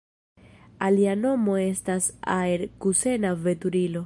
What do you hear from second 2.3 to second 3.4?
aer-kusena